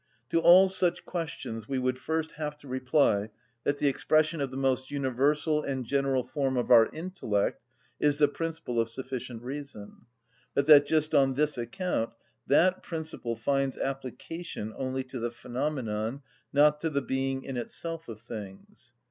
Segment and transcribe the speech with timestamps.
[0.31, 3.29] To all such questions we would first have to reply
[3.65, 7.61] that the expression of the most universal and general form of our intellect
[7.99, 10.07] is the principle of sufficient reason;
[10.55, 12.13] but that just on this account
[12.47, 18.21] that principle finds application only to the phenomenon, not to the being in itself of
[18.21, 18.93] things.